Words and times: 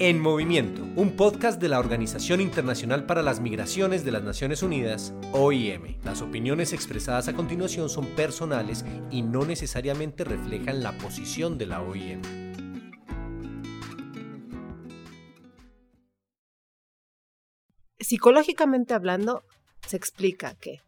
En 0.00 0.20
Movimiento, 0.20 0.82
un 0.94 1.16
podcast 1.16 1.60
de 1.60 1.68
la 1.68 1.80
Organización 1.80 2.40
Internacional 2.40 3.04
para 3.04 3.20
las 3.20 3.40
Migraciones 3.40 4.04
de 4.04 4.12
las 4.12 4.22
Naciones 4.22 4.62
Unidas, 4.62 5.12
OIM. 5.32 5.96
Las 6.04 6.22
opiniones 6.22 6.72
expresadas 6.72 7.26
a 7.26 7.32
continuación 7.32 7.90
son 7.90 8.06
personales 8.14 8.84
y 9.10 9.22
no 9.22 9.44
necesariamente 9.44 10.22
reflejan 10.22 10.84
la 10.84 10.96
posición 10.98 11.58
de 11.58 11.66
la 11.66 11.82
OIM. 11.82 12.22
Psicológicamente 17.98 18.94
hablando, 18.94 19.42
se 19.84 19.96
explica 19.96 20.54
que 20.54 20.80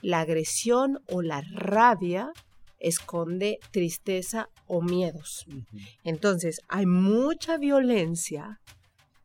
la 0.00 0.20
agresión 0.20 1.00
o 1.08 1.20
la 1.20 1.42
rabia 1.52 2.32
esconde 2.78 3.58
tristeza 3.70 4.48
o 4.68 4.80
miedos. 4.82 5.46
Entonces, 6.04 6.60
hay 6.68 6.86
mucha 6.86 7.56
violencia 7.56 8.60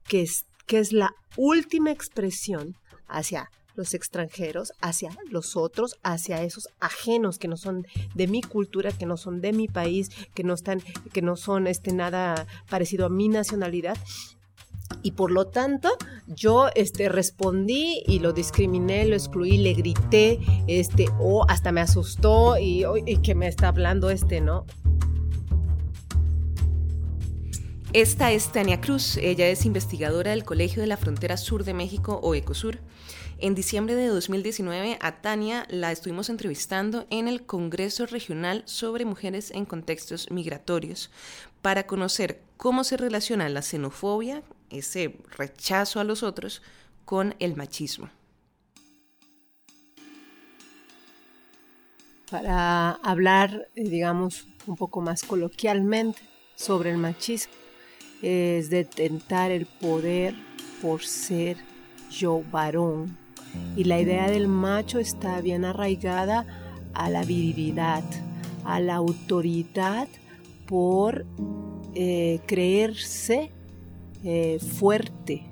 que 0.08 0.22
es, 0.22 0.46
que 0.66 0.80
es 0.80 0.92
la 0.94 1.14
última 1.38 1.92
expresión 1.92 2.76
hacia 3.08 3.50
los 3.76 3.94
extranjeros, 3.94 4.74
hacia 4.82 5.18
los 5.30 5.56
otros, 5.56 5.98
hacia 6.04 6.44
esos 6.44 6.68
ajenos 6.80 7.40
que 7.40 7.48
no 7.48 7.58
son 7.58 7.88
de 8.14 8.28
mi 8.28 8.42
cultura, 8.42 8.92
que 8.92 9.06
no 9.06 9.18
son 9.18 9.42
de 9.42 9.52
mi 9.52 9.68
país, 9.68 10.10
que 10.34 10.44
no 10.44 10.54
están, 10.54 10.82
que 11.12 11.22
no 11.22 11.36
son 11.36 11.68
este 11.68 11.92
nada 11.94 12.48
parecido 12.70 13.06
a 13.06 13.10
mi 13.10 13.30
nacionalidad 13.30 13.98
y 15.02 15.12
por 15.12 15.32
lo 15.32 15.48
tanto 15.48 15.90
yo 16.28 16.70
este, 16.76 17.10
respondí 17.10 18.04
y 18.06 18.20
lo 18.20 18.34
discriminé, 18.34 19.06
lo 19.06 19.16
excluí, 19.16 19.58
le 19.58 19.74
grité, 19.74 20.40
este, 20.68 21.08
o 21.20 21.46
hasta 21.50 21.72
me 21.72 21.82
asustó 21.82 22.58
y, 22.58 22.86
y 23.06 23.18
que 23.18 23.34
me 23.34 23.48
está 23.48 23.70
hablando 23.70 24.10
este, 24.10 24.42
¿no? 24.42 24.66
Esta 27.94 28.32
es 28.32 28.52
Tania 28.52 28.82
Cruz, 28.82 29.18
ella 29.18 29.48
es 29.50 29.68
investigadora 29.68 30.32
del 30.32 30.44
Colegio 30.44 30.82
de 30.82 30.88
la 30.88 30.98
Frontera 30.98 31.38
Sur 31.38 31.64
de 31.64 31.76
México 31.76 32.20
o 32.24 32.34
ECOSUR. 32.34 32.80
En 33.38 33.54
diciembre 33.54 33.94
de 33.94 34.08
2019 34.08 34.98
a 35.00 35.22
Tania 35.22 35.68
la 35.70 35.92
estuvimos 35.92 36.30
entrevistando 36.30 37.06
en 37.12 37.28
el 37.28 37.46
Congreso 37.46 38.08
Regional 38.08 38.64
sobre 38.66 39.06
Mujeres 39.06 39.52
en 39.52 39.66
Contextos 39.66 40.32
Migratorios 40.32 41.12
para 41.62 41.86
conocer 41.86 42.42
cómo 42.58 42.84
se 42.84 42.98
relaciona 42.98 43.48
la 43.48 43.62
xenofobia 43.62 44.42
ese 44.72 45.16
rechazo 45.38 46.00
a 46.00 46.04
los 46.04 46.24
otros 46.24 46.64
con 47.06 47.36
el 47.38 47.56
machismo. 47.56 48.10
Para 52.32 52.94
hablar, 53.04 53.70
eh, 53.76 53.84
digamos, 53.88 54.48
un 54.66 54.78
poco 54.78 55.00
más 55.00 55.22
coloquialmente 55.22 56.24
sobre 56.56 56.90
el 56.90 56.98
machismo, 56.98 57.54
es 58.24 58.70
detentar 58.70 59.52
el 59.52 59.66
poder 59.66 60.34
por 60.82 61.04
ser 61.04 61.58
yo 62.10 62.42
varón. 62.52 63.18
Y 63.76 63.84
la 63.84 64.00
idea 64.00 64.32
del 64.32 64.48
macho 64.48 64.98
está 64.98 65.40
bien 65.42 65.66
arraigada 65.66 66.48
a 66.94 67.10
la 67.10 67.24
virilidad, 67.24 68.04
a 68.64 68.80
la 68.80 68.96
autoridad 68.96 70.08
por 70.66 71.26
eh, 71.94 72.40
creerse 72.48 73.52
eh, 74.24 74.58
fuerte, 74.60 75.44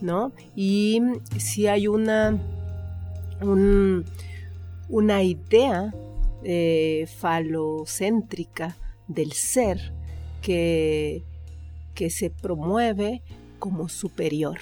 ¿no? 0.00 0.32
Y 0.56 1.00
si 1.38 1.66
hay 1.66 1.86
una, 1.86 2.40
una 4.88 5.22
idea 5.22 5.94
eh, 6.42 7.06
falocéntrica 7.18 8.76
del 9.06 9.32
ser 9.32 9.92
que, 10.42 11.24
que 11.96 12.10
se 12.10 12.30
promueve 12.30 13.22
como 13.58 13.88
superior. 13.88 14.58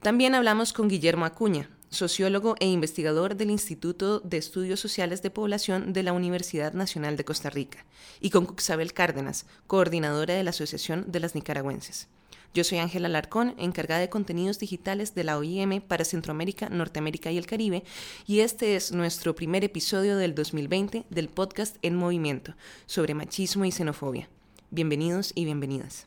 También 0.00 0.34
hablamos 0.34 0.72
con 0.72 0.88
Guillermo 0.88 1.24
Acuña, 1.24 1.70
sociólogo 1.88 2.56
e 2.60 2.66
investigador 2.66 3.36
del 3.36 3.50
Instituto 3.50 4.20
de 4.20 4.36
Estudios 4.38 4.80
Sociales 4.80 5.22
de 5.22 5.30
Población 5.30 5.92
de 5.92 6.02
la 6.02 6.12
Universidad 6.12 6.72
Nacional 6.72 7.16
de 7.16 7.24
Costa 7.24 7.48
Rica, 7.48 7.86
y 8.20 8.30
con 8.30 8.44
Cuxabel 8.44 8.92
Cárdenas, 8.92 9.46
coordinadora 9.66 10.34
de 10.34 10.42
la 10.42 10.50
Asociación 10.50 11.06
de 11.08 11.20
las 11.20 11.34
Nicaragüenses. 11.34 12.08
Yo 12.54 12.62
soy 12.62 12.78
Ángela 12.78 13.08
Larcón, 13.08 13.56
encargada 13.58 14.00
de 14.00 14.08
contenidos 14.08 14.60
digitales 14.60 15.16
de 15.16 15.24
la 15.24 15.36
OIM 15.38 15.80
para 15.80 16.04
Centroamérica, 16.04 16.68
Norteamérica 16.68 17.32
y 17.32 17.36
el 17.36 17.46
Caribe, 17.46 17.82
y 18.28 18.40
este 18.40 18.76
es 18.76 18.92
nuestro 18.92 19.34
primer 19.34 19.64
episodio 19.64 20.16
del 20.16 20.36
2020 20.36 21.04
del 21.10 21.28
podcast 21.28 21.76
En 21.82 21.96
Movimiento 21.96 22.54
sobre 22.86 23.14
machismo 23.14 23.64
y 23.64 23.72
xenofobia. 23.72 24.28
Bienvenidos 24.70 25.32
y 25.34 25.46
bienvenidas. 25.46 26.06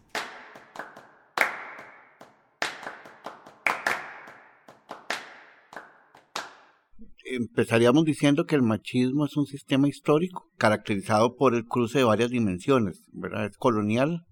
empezaríamos 7.29 8.05
diciendo 8.05 8.45
que 8.45 8.55
el 8.55 8.61
machismo 8.61 9.25
es 9.25 9.35
un 9.35 9.45
sistema 9.45 9.87
histórico 9.89 10.49
caracterizado 10.57 11.35
por 11.35 11.55
el 11.55 11.65
cruce 11.65 11.99
de 11.99 12.05
varias 12.05 12.29
dimensiones, 12.29 13.05
¿verdad? 13.11 13.45
Es 13.45 13.57
colonial, 13.57 14.25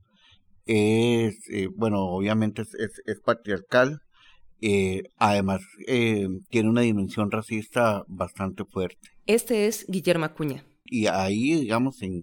es, 0.65 1.35
eh, 1.49 1.67
bueno, 1.75 2.01
obviamente 2.03 2.61
es, 2.61 3.21
patriarcal, 3.23 3.99
eh, 4.61 5.03
además 5.17 5.61
eh, 5.87 6.27
tiene 6.49 6.69
una 6.69 6.81
dimensión 6.81 7.31
racista 7.31 8.03
bastante 8.07 8.63
fuerte. 8.65 9.09
Este 9.25 9.67
es 9.67 9.85
Guillermo 9.87 10.25
Acuña. 10.25 10.65
Y 10.85 11.07
ahí, 11.07 11.55
digamos, 11.55 12.01
en, 12.01 12.21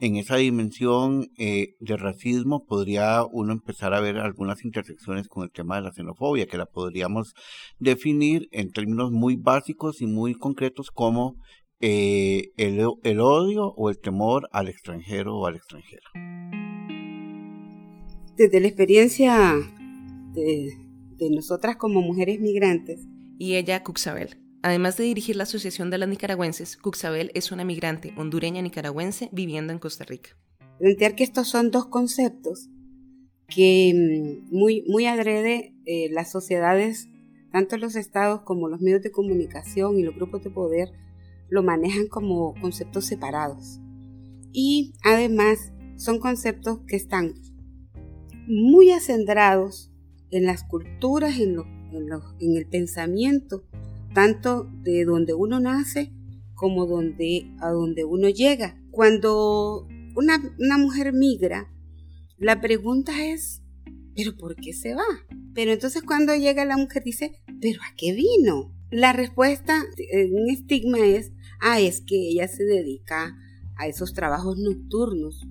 en 0.00 0.16
esa 0.16 0.36
dimensión 0.36 1.28
eh, 1.38 1.74
de 1.78 1.96
racismo 1.96 2.64
podría 2.64 3.22
uno 3.30 3.52
empezar 3.52 3.92
a 3.94 4.00
ver 4.00 4.16
algunas 4.16 4.64
intersecciones 4.64 5.28
con 5.28 5.44
el 5.44 5.50
tema 5.50 5.76
de 5.76 5.82
la 5.82 5.92
xenofobia, 5.92 6.46
que 6.46 6.56
la 6.56 6.66
podríamos 6.66 7.34
definir 7.78 8.48
en 8.50 8.70
términos 8.70 9.12
muy 9.12 9.36
básicos 9.36 10.00
y 10.00 10.06
muy 10.06 10.34
concretos 10.34 10.90
como 10.90 11.36
eh, 11.80 12.48
el, 12.56 12.80
el, 13.02 13.20
odio 13.20 13.66
o 13.76 13.90
el 13.90 13.98
temor 14.00 14.48
al 14.52 14.68
extranjero 14.68 15.36
o 15.36 15.46
a 15.46 15.50
la 15.50 15.58
extranjera. 15.58 16.49
Desde 18.40 18.58
la 18.58 18.68
experiencia 18.68 19.52
de, 20.32 20.72
de 21.18 21.30
nosotras 21.30 21.76
como 21.76 22.00
mujeres 22.00 22.40
migrantes. 22.40 23.06
Y 23.38 23.56
ella, 23.56 23.84
Cuxabel. 23.84 24.38
Además 24.62 24.96
de 24.96 25.04
dirigir 25.04 25.36
la 25.36 25.42
Asociación 25.42 25.90
de 25.90 25.98
las 25.98 26.08
Nicaragüenses, 26.08 26.78
Cuxabel 26.78 27.32
es 27.34 27.52
una 27.52 27.64
migrante 27.64 28.14
hondureña 28.16 28.62
nicaragüense 28.62 29.28
viviendo 29.30 29.74
en 29.74 29.78
Costa 29.78 30.04
Rica. 30.04 30.30
Plantear 30.78 31.16
que 31.16 31.24
estos 31.24 31.48
son 31.48 31.70
dos 31.70 31.88
conceptos 31.88 32.70
que 33.46 33.92
mm, 33.94 34.56
muy, 34.56 34.86
muy 34.88 35.04
agrede 35.04 35.74
eh, 35.84 36.08
las 36.10 36.30
sociedades, 36.30 37.10
tanto 37.52 37.76
los 37.76 37.94
estados 37.94 38.40
como 38.40 38.70
los 38.70 38.80
medios 38.80 39.02
de 39.02 39.10
comunicación 39.10 39.98
y 39.98 40.02
los 40.02 40.14
grupos 40.14 40.42
de 40.42 40.48
poder, 40.48 40.92
lo 41.50 41.62
manejan 41.62 42.06
como 42.06 42.54
conceptos 42.58 43.04
separados. 43.04 43.80
Y 44.50 44.94
además 45.04 45.74
son 45.96 46.18
conceptos 46.18 46.80
que 46.86 46.96
están 46.96 47.34
muy 48.50 48.90
acendrados 48.90 49.90
en 50.30 50.44
las 50.44 50.64
culturas, 50.64 51.38
en, 51.38 51.56
en 52.40 52.56
el 52.56 52.66
pensamiento 52.66 53.64
tanto 54.14 54.68
de 54.82 55.04
donde 55.04 55.34
uno 55.34 55.60
nace 55.60 56.12
como 56.54 56.86
donde, 56.86 57.50
a 57.60 57.70
donde 57.70 58.04
uno 58.04 58.28
llega. 58.28 58.78
Cuando 58.90 59.86
una, 60.16 60.42
una 60.58 60.78
mujer 60.78 61.12
migra, 61.12 61.72
la 62.38 62.60
pregunta 62.60 63.24
es, 63.24 63.62
¿pero 64.14 64.36
por 64.36 64.56
qué 64.56 64.72
se 64.72 64.94
va? 64.94 65.04
Pero 65.54 65.72
entonces 65.72 66.02
cuando 66.02 66.34
llega 66.34 66.64
la 66.64 66.76
mujer 66.76 67.02
dice, 67.04 67.32
¿pero 67.60 67.80
a 67.82 67.94
qué 67.96 68.12
vino? 68.12 68.74
La 68.90 69.12
respuesta, 69.12 69.84
un 70.32 70.50
estigma 70.50 70.98
es, 70.98 71.32
ah, 71.60 71.80
es 71.80 72.00
que 72.00 72.16
ella 72.16 72.48
se 72.48 72.64
dedica 72.64 73.36
a 73.76 73.86
esos 73.86 74.12
trabajos 74.12 74.58
nocturnos, 74.58 75.46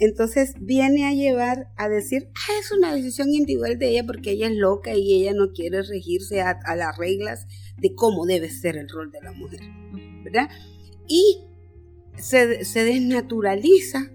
Entonces 0.00 0.54
viene 0.60 1.06
a 1.06 1.12
llevar 1.12 1.68
a 1.76 1.88
decir, 1.88 2.28
ah, 2.34 2.52
es 2.60 2.72
una 2.72 2.94
decisión 2.94 3.32
individual 3.32 3.78
de 3.78 3.90
ella 3.90 4.04
porque 4.04 4.32
ella 4.32 4.48
es 4.48 4.56
loca 4.56 4.94
y 4.94 5.14
ella 5.14 5.32
no 5.34 5.52
quiere 5.52 5.82
regirse 5.82 6.40
a, 6.40 6.58
las 6.76 6.96
reglas 6.96 7.46
de 7.76 7.94
cómo 7.94 8.26
debe 8.26 8.50
ser 8.50 8.76
el 8.76 8.88
rol 8.88 9.10
de 9.10 9.20
la 9.22 9.32
mujer. 9.32 9.60
Y 11.06 11.44
se, 12.16 12.46
desnaturaliza 12.74 14.10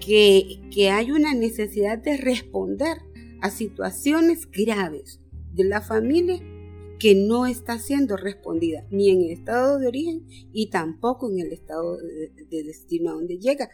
que 0.00 0.90
hay 0.92 1.10
una 1.10 1.34
necesidad 1.34 1.98
de 1.98 2.16
responder 2.16 2.98
a 3.40 3.50
situaciones 3.50 4.48
graves 4.50 5.20
de 5.52 5.64
la 5.64 5.80
familia 5.80 6.40
que 6.98 7.14
no 7.14 7.46
está 7.46 7.78
siendo 7.78 8.16
respondida 8.16 8.86
ni 8.90 9.10
en 9.10 9.22
el 9.22 9.30
estado 9.30 9.78
de 9.78 9.86
origen 9.86 10.26
y 10.52 10.70
tampoco 10.70 11.30
en 11.30 11.40
el 11.40 11.52
estado 11.52 11.98
de, 11.98 12.62
destino 12.64 13.10
a 13.10 13.14
donde 13.14 13.38
llega. 13.38 13.70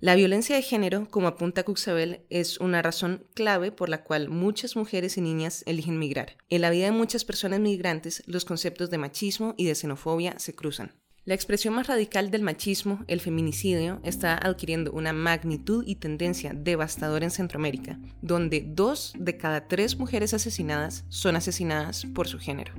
La 0.00 0.14
violencia 0.14 0.56
de 0.56 0.62
género, 0.62 1.06
como 1.10 1.28
apunta 1.28 1.62
Cuxabel, 1.62 2.22
es 2.30 2.58
una 2.58 2.80
razón 2.80 3.26
clave 3.34 3.70
por 3.70 3.90
la 3.90 4.02
cual 4.02 4.30
muchas 4.30 4.74
mujeres 4.74 5.18
y 5.18 5.20
niñas 5.20 5.62
eligen 5.66 5.98
migrar. 5.98 6.38
En 6.48 6.62
la 6.62 6.70
vida 6.70 6.86
de 6.86 6.92
muchas 6.92 7.26
personas 7.26 7.60
migrantes, 7.60 8.22
los 8.26 8.46
conceptos 8.46 8.88
de 8.88 8.96
machismo 8.96 9.54
y 9.58 9.66
de 9.66 9.74
xenofobia 9.74 10.38
se 10.38 10.54
cruzan. 10.54 10.94
La 11.26 11.34
expresión 11.34 11.74
más 11.74 11.86
radical 11.86 12.30
del 12.30 12.40
machismo, 12.40 13.04
el 13.08 13.20
feminicidio, 13.20 14.00
está 14.02 14.36
adquiriendo 14.36 14.90
una 14.90 15.12
magnitud 15.12 15.84
y 15.86 15.96
tendencia 15.96 16.54
devastadora 16.54 17.26
en 17.26 17.30
Centroamérica, 17.30 17.98
donde 18.22 18.64
dos 18.66 19.12
de 19.18 19.36
cada 19.36 19.68
tres 19.68 19.98
mujeres 19.98 20.32
asesinadas 20.32 21.04
son 21.10 21.36
asesinadas 21.36 22.06
por 22.14 22.26
su 22.26 22.38
género. 22.38 22.72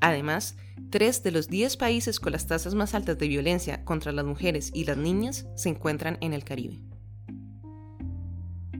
Además, 0.00 0.56
tres 0.90 1.22
de 1.22 1.32
los 1.32 1.48
diez 1.48 1.76
países 1.76 2.20
con 2.20 2.32
las 2.32 2.46
tasas 2.46 2.74
más 2.74 2.94
altas 2.94 3.18
de 3.18 3.28
violencia 3.28 3.84
contra 3.84 4.12
las 4.12 4.24
mujeres 4.24 4.70
y 4.74 4.84
las 4.84 4.96
niñas 4.96 5.46
se 5.56 5.68
encuentran 5.70 6.18
en 6.20 6.32
el 6.32 6.44
Caribe. 6.44 6.78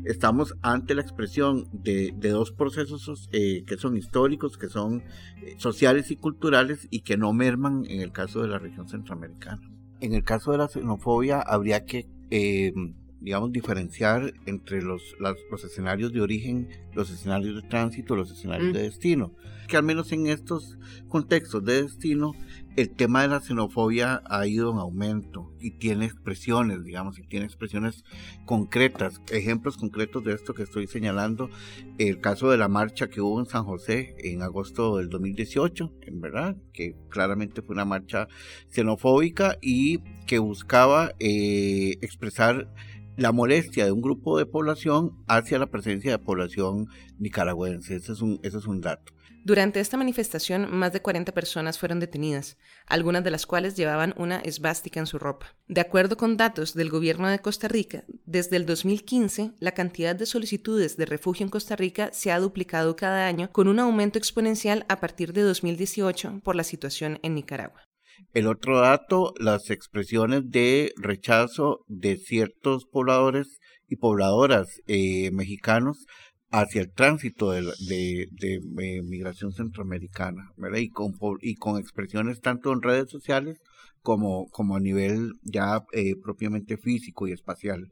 Estamos 0.05 0.55
ante 0.63 0.95
la 0.95 1.03
expresión 1.03 1.69
de, 1.73 2.13
dos 2.13 2.53
procesos 2.53 3.29
eh, 3.33 3.65
que 3.67 3.77
son 3.77 3.97
históricos, 3.97 4.57
que 4.57 4.69
son 4.69 5.03
eh, 5.43 5.55
sociales 5.59 6.11
y 6.11 6.17
culturales 6.17 6.87
y 6.91 7.01
que 7.01 7.19
no 7.19 7.33
merman 7.33 7.85
en 7.89 8.01
el 8.01 8.13
caso 8.13 8.41
de 8.41 8.49
la 8.49 8.59
región 8.59 8.89
centroamericana. 8.89 9.61
En 10.01 10.15
el 10.15 10.25
caso 10.25 10.53
de 10.53 10.59
la 10.59 10.69
xenofobia 10.69 11.41
habría 11.41 11.85
que 11.85 12.09
eh, 12.31 12.73
digamos, 13.21 13.53
diferenciar 13.53 14.33
entre 14.47 14.83
los, 14.83 15.03
los 15.19 15.65
escenarios 15.65 16.13
de 16.13 16.21
origen, 16.21 16.69
los 16.95 17.11
escenarios 17.11 17.57
de 17.57 17.69
tránsito, 17.69 18.15
los 18.15 18.31
escenarios 18.31 18.73
de 18.73 18.83
destino. 18.83 19.35
Que 19.67 19.77
al 19.77 19.83
menos 19.83 20.13
en 20.13 20.29
estos 20.29 20.79
contextos 21.09 21.65
de 21.65 21.83
destino, 21.83 22.33
el 22.77 22.91
tema 22.91 23.23
de 23.23 23.29
la 23.29 23.41
xenofobia 23.41 24.23
ha 24.25 24.47
ido 24.47 24.71
en 24.71 24.79
aumento 24.79 25.53
y 25.59 25.73
tiene 25.73 26.07
expresiones, 26.07 26.85
digamos, 26.85 27.19
y 27.19 27.23
tiene 27.27 27.45
expresiones 27.45 28.05
concretas, 28.47 29.21
ejemplos 29.33 29.77
concretos 29.77 30.23
de 30.25 30.35
esto 30.35 30.55
que 30.55 30.63
estoy 30.63 30.87
señalando, 30.87 31.51
el 31.99 32.21
caso 32.21 32.51
de 32.51 32.57
la 32.57 32.69
marcha 32.69 33.11
que 33.11 33.21
hubo 33.21 33.41
en 33.41 33.47
San 33.47 33.65
José 33.65 34.15
en 34.21 34.43
agosto 34.43 34.97
del 34.97 35.09
2018, 35.09 35.93
en 36.03 36.21
verdad, 36.21 36.57
que 36.73 36.95
claramente 37.11 37.63
fue 37.63 37.75
una 37.75 37.85
marcha 37.85 38.29
xenofóbica 38.69 39.59
y 39.61 39.99
que 40.27 40.39
buscaba 40.39 41.13
eh, 41.19 41.99
expresar 42.01 42.73
la 43.19 43.33
molestia 43.33 43.85
de 43.85 43.91
un 43.91 44.01
grupo 44.01 44.39
de 44.39 44.47
población 44.47 45.25
hacia 45.27 45.59
la 45.59 45.67
presencia 45.67 46.13
de 46.13 46.19
población 46.21 46.87
nicaragüense. 47.19 47.97
Ese 47.97 48.13
es 48.13 48.21
un, 48.21 48.39
ese 48.45 48.59
es 48.59 48.67
un 48.67 48.81
dato. 48.81 49.13
Durante 49.45 49.81
esta 49.81 49.97
manifestación, 49.97 50.71
más 50.71 50.93
de 50.93 51.03
40 51.03 51.33
personas 51.33 51.81
fueron 51.81 51.99
detenidas, 51.99 52.59
algunas 52.87 53.25
de 53.25 53.33
las 53.33 53.45
cuales 53.45 53.77
llevaban 53.77 54.15
una 54.19 54.39
esvástica 54.39 55.01
en 55.01 55.07
su 55.07 55.19
ropa. 55.19 55.57
De 55.67 55.81
acuerdo 55.81 56.17
con 56.17 56.37
datos 56.37 56.75
del 56.75 56.91
gobierno 56.91 57.29
de 57.29 57.41
Costa 57.41 57.67
Rica, 57.67 58.05
desde 58.25 58.57
el 58.57 58.67
2015, 58.67 59.53
la 59.59 59.73
cantidad 59.73 60.15
de 60.15 60.27
solicitudes 60.27 60.97
de 60.97 61.07
refugio 61.07 61.45
en 61.45 61.51
Costa 61.51 61.75
Rica 61.75 62.11
se 62.13 62.31
ha 62.31 62.39
duplicado 62.39 62.95
cada 62.95 63.27
año, 63.27 63.51
con 63.51 63.67
un 63.67 63.81
aumento 63.81 64.19
exponencial 64.19 64.85
a 64.89 65.01
partir 65.01 65.33
de 65.33 65.43
2018 65.43 66.41
por 66.45 66.55
la 66.55 66.63
situación 66.63 67.19
en 67.23 67.35
Nicaragua. 67.35 67.88
El 68.33 68.47
otro 68.47 68.81
dato, 68.81 69.35
las 69.39 69.71
expresiones 69.71 70.51
de 70.51 70.93
rechazo 70.97 71.85
de 71.87 72.17
ciertos 72.17 72.87
pobladores 72.87 73.59
y 73.89 73.97
pobladoras 73.97 74.81
eh, 74.87 75.31
mexicanos 75.33 76.07
hacia 76.51 76.83
el 76.83 76.91
tránsito 76.93 77.51
de, 77.51 78.29
de, 78.31 79.03
migración 79.03 79.53
centroamericana, 79.53 80.53
Y 80.77 80.91
con, 80.91 81.15
y 81.41 81.57
con 81.57 81.79
expresiones 81.79 82.41
tanto 82.41 82.73
en 82.73 82.83
redes 82.83 83.11
sociales 83.11 83.61
como, 84.03 84.49
como 84.51 84.77
a 84.77 84.81
nivel 84.81 85.35
ya 85.43 85.85
eh, 85.93 86.15
propiamente 86.17 86.77
físico 86.77 87.27
y 87.27 87.33
espacial. 87.33 87.91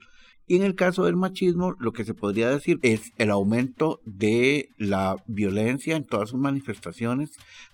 Y 0.48 0.56
en 0.56 0.62
el 0.62 0.76
caso 0.76 1.04
del 1.04 1.16
machismo, 1.16 1.74
lo 1.80 1.92
que 1.92 2.04
se 2.04 2.14
podría 2.14 2.48
decir 2.48 2.78
es 2.82 3.12
el 3.18 3.30
aumento 3.30 4.00
de 4.04 4.68
la 4.78 5.16
violencia 5.26 5.96
en 5.96 6.04
todas 6.04 6.30
sus 6.30 6.38
manifestaciones 6.38 7.32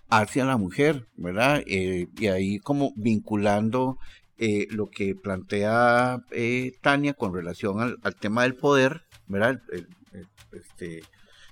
hacia 0.08 0.46
la 0.46 0.56
mujer, 0.56 1.06
¿verdad? 1.16 1.62
Eh, 1.66 2.08
y 2.18 2.26
ahí 2.28 2.58
como 2.58 2.92
vinculando 2.96 3.98
eh, 4.38 4.66
lo 4.70 4.88
que 4.88 5.14
plantea 5.14 6.18
eh, 6.30 6.72
Tania 6.80 7.12
con 7.12 7.34
relación 7.34 7.80
al, 7.80 8.16
tema 8.16 8.42
del 8.42 8.56
poder, 8.56 9.02
¿verdad? 9.28 9.60
Este, 10.52 11.02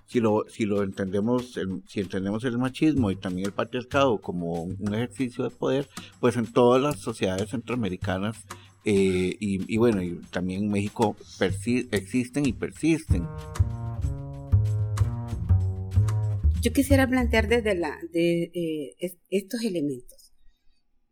si 0.06 0.20
lo, 0.20 0.44
si 0.48 0.64
lo 0.64 0.82
entendemos, 0.82 1.58
si 1.86 2.00
entendemos 2.00 2.44
el 2.44 2.58
machismo 2.58 3.10
y 3.10 3.16
también 3.16 3.46
el 3.46 3.52
patriarcado 3.52 4.20
como 4.20 4.64
un 4.64 4.94
ejercicio 4.94 5.44
de 5.44 5.50
poder, 5.50 5.88
pues 6.18 6.36
en 6.36 6.52
todas 6.52 6.82
las 6.82 7.00
sociedades 7.00 7.50
centroamericanas 7.50 8.36
y, 8.84 9.36
y, 9.40 9.76
bueno, 9.76 10.02
y 10.02 10.16
también 10.30 10.64
en 10.64 10.70
México 10.70 11.16
existen 11.92 12.46
y 12.46 12.52
persisten. 12.52 13.26
Yo 16.62 16.72
quisiera 16.72 17.08
plantear 17.08 17.48
desde 17.48 17.74
la, 17.74 17.96
de, 18.12 18.50
eh, 18.52 18.96
estos 19.30 19.62
elementos. 19.62 20.32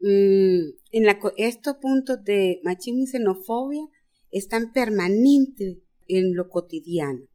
Mm, 0.01 0.75
en 0.93 1.05
la, 1.05 1.19
estos 1.37 1.77
puntos 1.77 2.23
de 2.25 2.61
machismo 2.65 3.05
y 3.05 3.07
xenofobia 3.07 3.83
están 4.31 4.73
permanentes 4.73 5.79
en 6.07 6.35
lo 6.35 6.49
cotidiano. 6.49 7.28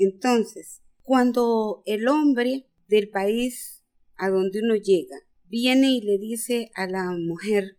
Entonces, 0.00 0.80
cuando 1.02 1.82
el 1.84 2.08
hombre 2.08 2.66
del 2.88 3.10
país 3.10 3.84
a 4.16 4.30
donde 4.30 4.62
uno 4.62 4.74
llega 4.74 5.16
viene 5.44 5.90
y 5.90 6.00
le 6.00 6.16
dice 6.16 6.70
a 6.74 6.86
la 6.86 7.10
mujer, 7.10 7.78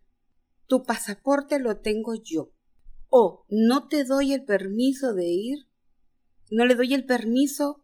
tu 0.67 0.83
pasaporte 0.83 1.57
lo 1.57 1.79
tengo 1.79 2.13
yo, 2.13 2.53
o 3.09 3.47
no 3.49 3.87
te 3.87 4.03
doy 4.03 4.33
el 4.33 4.45
permiso 4.45 5.15
de 5.15 5.29
ir, 5.29 5.57
no 6.51 6.67
le 6.67 6.75
doy 6.75 6.93
el 6.93 7.07
permiso 7.07 7.83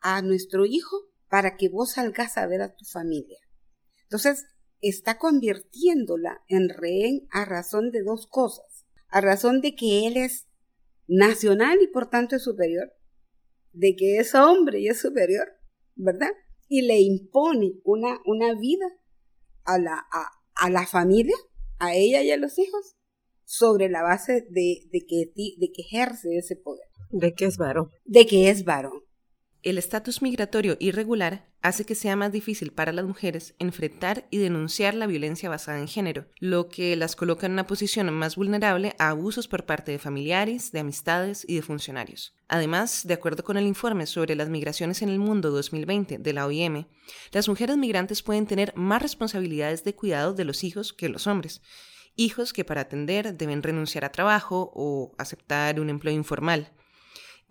a 0.00 0.22
nuestro 0.22 0.66
hijo 0.66 0.96
para 1.28 1.56
que 1.56 1.68
vos 1.68 1.92
salgas 1.92 2.36
a 2.38 2.48
ver 2.48 2.62
a 2.62 2.74
tu 2.74 2.84
familia. 2.84 3.38
Entonces, 4.02 4.44
está 4.80 5.18
convirtiéndola 5.18 6.42
en 6.48 6.68
rehén 6.68 7.28
a 7.30 7.44
razón 7.44 7.92
de 7.92 8.02
dos 8.02 8.26
cosas. 8.26 8.86
A 9.06 9.20
razón 9.20 9.60
de 9.60 9.76
que 9.76 10.08
él 10.08 10.16
es 10.16 10.48
nacional 11.06 11.78
y 11.80 11.86
por 11.86 12.10
tanto 12.10 12.34
es 12.34 12.42
superior, 12.42 12.92
de 13.72 13.96
que 13.96 14.18
es 14.18 14.34
hombre 14.34 14.80
y 14.80 14.88
es 14.88 15.00
superior, 15.00 15.48
¿verdad? 15.94 16.30
Y 16.68 16.82
le 16.82 17.00
impone 17.00 17.74
una, 17.84 18.20
una 18.24 18.54
vida 18.54 18.86
a 19.64 19.78
la, 19.78 20.04
a, 20.54 20.70
la 20.70 20.86
familia, 20.86 21.36
a 21.78 21.94
ella 21.94 22.22
y 22.22 22.30
a 22.30 22.36
los 22.36 22.58
hijos, 22.58 22.96
sobre 23.44 23.88
la 23.88 24.02
base 24.02 24.46
de, 24.50 24.88
de, 24.90 25.06
que, 25.06 25.32
de 25.34 25.72
que 25.72 25.82
ejerce 25.82 26.36
ese 26.36 26.56
poder. 26.56 26.86
De 27.10 27.34
que 27.34 27.46
es 27.46 27.58
varón. 27.58 27.90
De 28.04 28.26
que 28.26 28.48
es 28.48 28.64
varón. 28.64 29.02
El 29.64 29.78
estatus 29.78 30.22
migratorio 30.22 30.76
irregular 30.80 31.46
hace 31.62 31.84
que 31.84 31.94
sea 31.94 32.16
más 32.16 32.32
difícil 32.32 32.72
para 32.72 32.90
las 32.90 33.04
mujeres 33.04 33.54
enfrentar 33.60 34.26
y 34.28 34.38
denunciar 34.38 34.92
la 34.94 35.06
violencia 35.06 35.48
basada 35.48 35.78
en 35.78 35.86
género, 35.86 36.26
lo 36.40 36.68
que 36.68 36.96
las 36.96 37.14
coloca 37.14 37.46
en 37.46 37.52
una 37.52 37.68
posición 37.68 38.12
más 38.12 38.34
vulnerable 38.34 38.96
a 38.98 39.10
abusos 39.10 39.46
por 39.46 39.64
parte 39.64 39.92
de 39.92 40.00
familiares, 40.00 40.72
de 40.72 40.80
amistades 40.80 41.44
y 41.48 41.54
de 41.54 41.62
funcionarios. 41.62 42.34
Además, 42.48 43.06
de 43.06 43.14
acuerdo 43.14 43.44
con 43.44 43.56
el 43.56 43.68
informe 43.68 44.06
sobre 44.06 44.34
las 44.34 44.48
migraciones 44.48 45.00
en 45.00 45.10
el 45.10 45.20
mundo 45.20 45.52
2020 45.52 46.18
de 46.18 46.32
la 46.32 46.46
OIM, 46.46 46.86
las 47.30 47.48
mujeres 47.48 47.76
migrantes 47.76 48.24
pueden 48.24 48.48
tener 48.48 48.72
más 48.74 49.00
responsabilidades 49.00 49.84
de 49.84 49.94
cuidado 49.94 50.34
de 50.34 50.44
los 50.44 50.64
hijos 50.64 50.92
que 50.92 51.08
los 51.08 51.28
hombres, 51.28 51.62
hijos 52.16 52.52
que 52.52 52.64
para 52.64 52.80
atender 52.80 53.36
deben 53.36 53.62
renunciar 53.62 54.04
a 54.04 54.10
trabajo 54.10 54.72
o 54.74 55.14
aceptar 55.18 55.78
un 55.78 55.88
empleo 55.88 56.14
informal. 56.14 56.72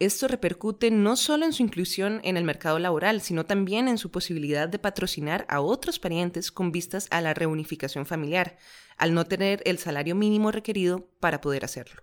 Esto 0.01 0.27
repercute 0.27 0.89
no 0.89 1.15
solo 1.15 1.45
en 1.45 1.53
su 1.53 1.61
inclusión 1.61 2.21
en 2.23 2.35
el 2.35 2.43
mercado 2.43 2.79
laboral, 2.79 3.21
sino 3.21 3.45
también 3.45 3.87
en 3.87 3.99
su 3.99 4.09
posibilidad 4.09 4.67
de 4.67 4.79
patrocinar 4.79 5.45
a 5.47 5.61
otros 5.61 5.99
parientes 5.99 6.51
con 6.51 6.71
vistas 6.71 7.07
a 7.11 7.21
la 7.21 7.35
reunificación 7.35 8.07
familiar, 8.07 8.57
al 8.97 9.13
no 9.13 9.25
tener 9.25 9.61
el 9.63 9.77
salario 9.77 10.15
mínimo 10.15 10.49
requerido 10.51 11.07
para 11.19 11.39
poder 11.39 11.65
hacerlo. 11.65 12.01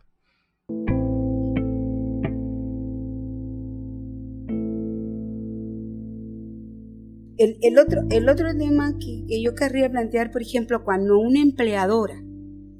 El, 7.36 7.78
otro, 7.80 8.02
el 8.12 8.28
otro 8.28 8.56
tema 8.56 8.92
que, 9.00 9.24
que 9.26 9.42
yo 9.42 9.56
querría 9.56 9.90
plantear, 9.90 10.30
por 10.30 10.42
ejemplo, 10.42 10.84
cuando 10.84 11.18
una 11.18 11.40
empleadora, 11.40 12.22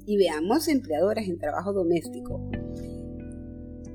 y 0.05 0.15
veamos 0.15 0.69
empleadoras 0.69 1.27
en 1.27 1.39
trabajo 1.39 1.73
doméstico, 1.73 2.49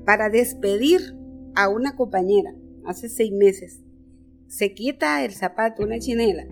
para 0.05 0.29
despedir 0.29 1.15
a 1.55 1.69
una 1.69 1.95
compañera 1.95 2.53
hace 2.85 3.09
seis 3.09 3.31
meses, 3.31 3.81
se 4.47 4.73
quita 4.73 5.25
el 5.25 5.33
zapato, 5.33 5.83
una 5.83 5.99
chinela, 5.99 6.45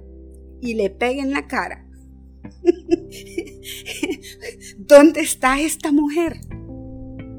y 0.62 0.74
le 0.74 0.90
pega 0.90 1.22
en 1.22 1.32
la 1.32 1.48
cara. 1.48 1.88
¿Dónde 4.78 5.22
está 5.22 5.62
esta 5.62 5.92
mujer? 5.92 6.38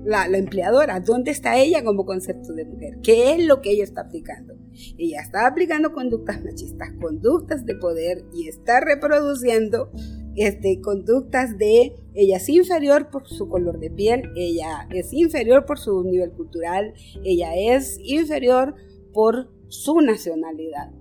La, 0.05 0.29
la, 0.29 0.39
empleadora, 0.39 1.01
¿dónde 1.01 1.31
está 1.31 1.59
ella 1.59 1.83
como 1.83 2.05
concepto 2.05 2.53
de 2.53 2.67
mujer? 2.67 2.99
¿Qué 3.03 3.35
es 3.35 3.47
lo 3.47 3.63
que 3.63 3.71
ella 3.71 3.85
está 3.85 4.03
aplicando? 4.03 4.55
Ella 4.99 5.21
está 5.23 5.47
aplicando 5.47 5.93
conductas 5.93 6.45
machistas, 6.45 6.91
conductas 7.01 7.65
de 7.65 7.75
poder 7.77 8.25
y 8.35 8.49
está 8.49 8.81
reproduciendo 8.81 9.91
este, 10.37 10.81
conductas 10.81 11.57
de 11.59 11.93
ella 12.15 12.37
es 12.37 12.49
inferior 12.49 13.11
por 13.11 13.29
su 13.29 13.49
color 13.49 13.79
de 13.79 13.91
piel, 13.91 14.23
ella 14.37 14.89
es 14.91 15.13
inferior 15.13 15.65
por 15.67 15.79
su 15.79 16.03
nivel 16.05 16.33
cultural, 16.33 16.95
ella 17.25 17.55
es 17.57 17.99
inferior 18.01 18.75
por 19.13 19.51
su 19.69 20.01
nacionalidad. 20.01 20.93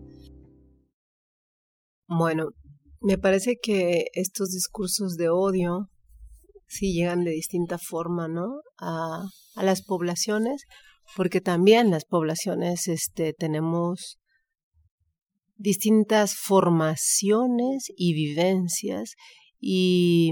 Bueno, 2.07 2.49
me 3.01 3.17
parece 3.17 3.57
que 3.61 4.05
estos 4.13 4.51
discursos 4.51 5.15
de 5.17 5.29
odio 5.29 5.89
sí 6.67 6.93
llegan 6.93 7.23
de 7.23 7.31
distinta 7.31 7.77
forma, 7.77 8.27
¿no? 8.27 8.61
A, 8.79 9.23
a 9.55 9.63
las 9.63 9.83
poblaciones, 9.83 10.63
porque 11.15 11.41
también 11.41 11.91
las 11.91 12.05
poblaciones 12.05 12.87
este, 12.87 13.33
tenemos 13.33 14.19
distintas 15.55 16.36
formaciones 16.36 17.91
y 17.95 18.13
vivencias 18.13 19.15
y 19.60 20.31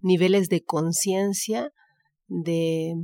niveles 0.00 0.48
de 0.48 0.62
conciencia 0.62 1.70
de 2.26 2.94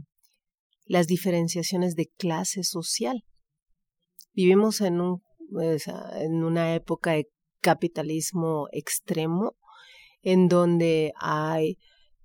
las 0.86 1.06
diferenciaciones 1.06 1.94
de 1.94 2.08
clase 2.16 2.64
social. 2.64 3.24
Vivimos 4.32 4.80
en, 4.80 5.00
un, 5.00 5.22
en 6.16 6.44
una 6.44 6.74
época 6.74 7.12
de 7.12 7.28
capitalismo 7.60 8.68
extremo 8.72 9.56
en 10.22 10.48
donde 10.48 11.12
hay 11.20 11.76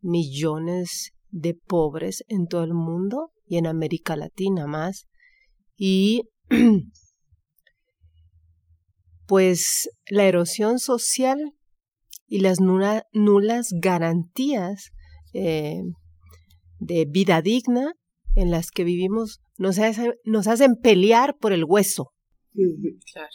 millones 0.02 1.12
de 1.30 1.56
pobres 1.56 2.24
en 2.28 2.48
todo 2.48 2.64
el 2.64 2.74
mundo 2.74 3.32
y 3.46 3.58
en 3.58 3.68
América 3.68 4.16
Latina 4.16 4.68
más. 4.68 5.08
Y 5.76 6.30
pues 9.28 9.90
la 10.08 10.26
erosión 10.26 10.80
social 10.80 11.54
y 12.28 12.40
las 12.40 12.60
nulas 12.60 13.68
garantías 13.72 14.92
eh, 15.34 15.82
de 16.80 17.06
vida 17.06 17.42
digna 17.42 17.94
en 18.36 18.52
las 18.52 18.72
que 18.72 18.84
vivimos 18.84 19.42
nos, 19.58 19.78
nos 20.26 20.48
hacen 20.48 20.76
pelear 20.76 21.38
por 21.38 21.54
el 21.54 21.64
hueso. 21.64 22.14
Claro. 23.12 23.30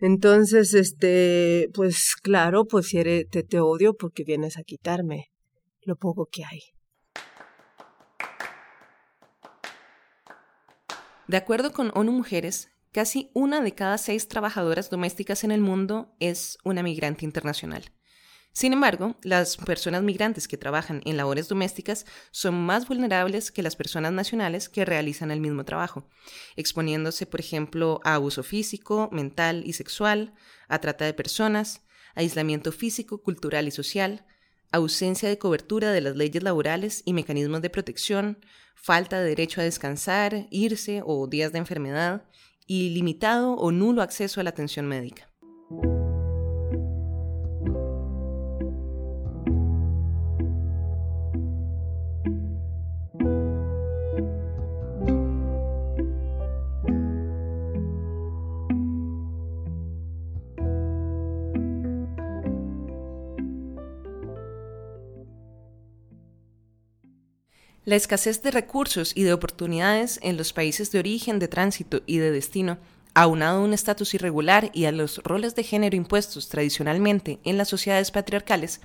Entonces, 0.00 0.74
este, 0.74 1.68
pues 1.74 2.14
claro, 2.22 2.66
pues 2.66 2.86
si 2.86 2.98
eres, 2.98 3.28
te, 3.28 3.42
te 3.42 3.60
odio 3.60 3.94
porque 3.94 4.24
vienes 4.24 4.56
a 4.56 4.62
quitarme 4.62 5.30
lo 5.82 5.96
poco 5.96 6.28
que 6.30 6.44
hay. 6.44 6.60
De 11.26 11.36
acuerdo 11.36 11.72
con 11.72 11.90
ONU 11.94 12.12
Mujeres, 12.12 12.70
casi 12.98 13.30
una 13.32 13.60
de 13.60 13.76
cada 13.76 13.96
seis 13.96 14.26
trabajadoras 14.26 14.90
domésticas 14.90 15.44
en 15.44 15.52
el 15.52 15.60
mundo 15.60 16.16
es 16.18 16.58
una 16.64 16.82
migrante 16.82 17.24
internacional. 17.24 17.92
Sin 18.52 18.72
embargo, 18.72 19.14
las 19.22 19.56
personas 19.56 20.02
migrantes 20.02 20.48
que 20.48 20.56
trabajan 20.56 21.00
en 21.04 21.16
labores 21.16 21.46
domésticas 21.46 22.06
son 22.32 22.60
más 22.60 22.88
vulnerables 22.88 23.52
que 23.52 23.62
las 23.62 23.76
personas 23.76 24.10
nacionales 24.10 24.68
que 24.68 24.84
realizan 24.84 25.30
el 25.30 25.38
mismo 25.38 25.64
trabajo, 25.64 26.08
exponiéndose, 26.56 27.24
por 27.24 27.38
ejemplo, 27.38 28.00
a 28.02 28.14
abuso 28.14 28.42
físico, 28.42 29.08
mental 29.12 29.62
y 29.64 29.74
sexual, 29.74 30.34
a 30.66 30.80
trata 30.80 31.04
de 31.04 31.14
personas, 31.14 31.82
aislamiento 32.16 32.72
físico, 32.72 33.22
cultural 33.22 33.68
y 33.68 33.70
social, 33.70 34.26
ausencia 34.72 35.28
de 35.28 35.38
cobertura 35.38 35.92
de 35.92 36.00
las 36.00 36.16
leyes 36.16 36.42
laborales 36.42 37.02
y 37.04 37.12
mecanismos 37.12 37.62
de 37.62 37.70
protección, 37.70 38.40
falta 38.74 39.20
de 39.20 39.28
derecho 39.28 39.60
a 39.60 39.64
descansar, 39.64 40.48
irse 40.50 41.00
o 41.06 41.28
días 41.28 41.52
de 41.52 41.58
enfermedad, 41.58 42.24
y 42.68 42.90
limitado 42.90 43.54
o 43.54 43.72
nulo 43.72 44.02
acceso 44.02 44.40
a 44.40 44.44
la 44.44 44.50
atención 44.50 44.86
médica. 44.86 45.27
La 67.88 67.96
escasez 67.96 68.42
de 68.42 68.50
recursos 68.50 69.12
y 69.14 69.22
de 69.22 69.32
oportunidades 69.32 70.20
en 70.22 70.36
los 70.36 70.52
países 70.52 70.92
de 70.92 70.98
origen, 70.98 71.38
de 71.38 71.48
tránsito 71.48 72.02
y 72.04 72.18
de 72.18 72.30
destino, 72.30 72.76
aunado 73.14 73.60
a 73.60 73.64
un 73.64 73.72
estatus 73.72 74.12
irregular 74.12 74.70
y 74.74 74.84
a 74.84 74.92
los 74.92 75.22
roles 75.24 75.54
de 75.54 75.62
género 75.62 75.96
impuestos 75.96 76.50
tradicionalmente 76.50 77.38
en 77.44 77.56
las 77.56 77.68
sociedades 77.68 78.10
patriarcales, 78.10 78.82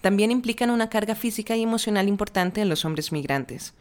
también 0.00 0.30
implican 0.30 0.70
una 0.70 0.88
carga 0.88 1.14
física 1.14 1.54
y 1.54 1.64
emocional 1.64 2.08
importante 2.08 2.62
en 2.62 2.70
los 2.70 2.86
hombres 2.86 3.12
migrantes. 3.12 3.74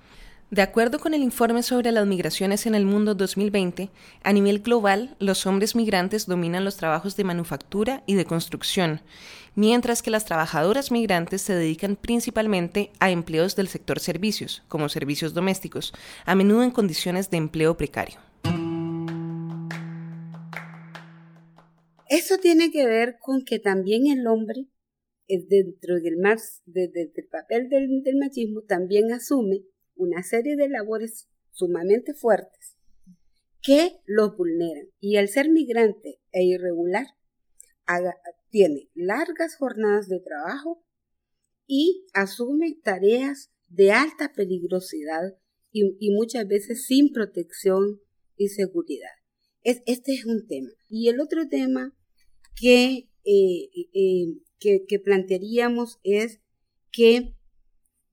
De 0.52 0.62
acuerdo 0.62 1.00
con 1.00 1.16
el 1.16 1.24
informe 1.24 1.64
sobre 1.64 1.92
las 1.92 2.06
migraciones 2.06 2.68
en 2.68 2.76
el 2.76 2.86
mundo 2.86 3.16
2020, 3.16 3.90
a 4.22 4.32
nivel 4.32 4.60
global, 4.60 5.16
los 5.20 5.48
hombres 5.48 5.76
migrantes 5.76 6.28
dominan 6.28 6.64
los 6.64 6.78
trabajos 6.78 7.18
de 7.18 7.24
manufactura 7.24 8.04
y 8.06 8.14
de 8.14 8.26
construcción, 8.26 9.02
mientras 9.56 10.04
que 10.04 10.12
las 10.12 10.26
trabajadoras 10.26 10.92
migrantes 10.92 11.42
se 11.42 11.56
dedican 11.56 11.96
principalmente 11.96 12.92
a 13.00 13.10
empleos 13.10 13.56
del 13.56 13.70
sector 13.70 14.00
servicios, 14.00 14.62
como 14.68 14.88
servicios 14.88 15.34
domésticos, 15.34 15.94
a 16.26 16.36
menudo 16.36 16.62
en 16.62 16.70
condiciones 16.70 17.32
de 17.32 17.38
empleo 17.38 17.76
precario. 17.76 18.20
Eso 22.08 22.38
tiene 22.38 22.70
que 22.72 22.86
ver 22.86 23.18
con 23.20 23.44
que 23.44 23.58
también 23.58 24.06
el 24.06 24.28
hombre, 24.28 24.68
eh, 25.28 25.44
dentro 25.50 25.96
del, 25.96 26.18
papel 27.32 27.68
del 27.68 28.16
machismo, 28.20 28.62
también 28.62 29.12
asume 29.12 29.64
una 29.96 30.24
serie 30.24 30.56
de 30.56 30.70
labores 30.70 31.30
sumamente 31.52 32.14
fuertes 32.14 32.76
que 33.62 34.00
lo 34.06 34.36
vulneran. 34.36 34.88
Y 35.00 35.18
el 35.18 35.28
ser 35.28 35.50
migrante 35.50 36.20
e 36.32 36.44
irregular 36.44 37.08
tiene 38.50 38.90
largas 38.94 39.56
jornadas 39.56 40.08
de 40.08 40.20
trabajo 40.20 40.84
y 41.68 42.06
asume 42.14 42.78
tareas 42.84 43.52
de 43.68 43.92
alta 43.92 44.34
peligrosidad 44.34 45.36
y, 45.72 46.12
muchas 46.12 46.48
veces 46.48 46.86
sin 46.86 47.12
protección 47.12 48.00
y 48.38 48.48
seguridad. 48.48 49.10
Es, 49.62 49.82
este 49.86 50.14
es 50.14 50.26
un 50.26 50.48
tema. 50.48 50.70
Y 50.88 51.10
el 51.10 51.20
otro 51.20 51.50
tema 51.50 51.94
que, 52.56 53.10
eh, 53.26 53.70
eh, 53.94 54.38
que, 54.58 54.86
que 54.88 55.00
plantearíamos 55.00 56.00
es 56.04 56.40
que 56.92 57.36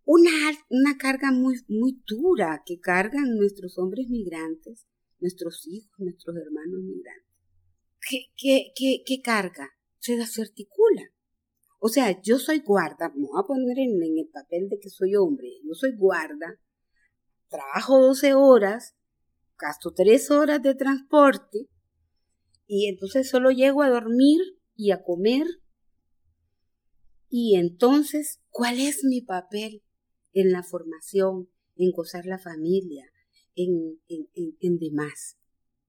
una, 0.04 0.30
una 0.68 0.96
carga 0.98 1.30
muy, 1.32 1.56
muy 1.68 2.02
dura 2.06 2.62
que 2.66 2.80
cargan 2.80 3.36
nuestros 3.36 3.78
hombres 3.78 4.08
migrantes, 4.08 4.86
nuestros 5.20 5.66
hijos, 5.68 5.98
nuestros 5.98 6.36
hermanos 6.36 6.80
migrantes. 6.82 7.32
¿Qué, 8.08 8.26
qué, 8.36 8.72
qué, 8.74 9.02
qué 9.06 9.22
carga? 9.22 9.70
Se 9.98 10.16
desarticula. 10.16 11.02
O 11.78 11.88
sea, 11.88 12.20
yo 12.22 12.38
soy 12.38 12.60
guarda, 12.60 13.12
me 13.14 13.26
voy 13.26 13.40
a 13.40 13.46
poner 13.46 13.78
en, 13.78 14.02
en, 14.02 14.18
el 14.18 14.28
papel 14.32 14.68
de 14.68 14.78
que 14.78 14.88
soy 14.88 15.16
hombre, 15.16 15.48
yo 15.64 15.74
soy 15.74 15.96
guarda, 15.96 16.60
trabajo 17.48 18.00
12 18.00 18.34
horas, 18.34 18.94
gasto 19.58 19.92
3 19.92 20.30
horas 20.30 20.62
de 20.62 20.76
transporte 20.76 21.68
y 22.66 22.86
entonces 22.86 23.28
solo 23.28 23.50
llego 23.50 23.82
a 23.82 23.90
dormir 23.90 24.40
y 24.76 24.92
a 24.92 25.02
comer. 25.02 25.46
Y 27.28 27.56
entonces, 27.56 28.40
¿cuál 28.50 28.78
es 28.78 29.04
mi 29.04 29.20
papel? 29.20 29.82
En 30.32 30.52
la 30.52 30.62
formación, 30.62 31.48
en 31.76 31.90
gozar 31.92 32.26
la 32.26 32.38
familia, 32.38 33.04
en, 33.54 33.98
en, 34.08 34.78
demás. 34.78 35.36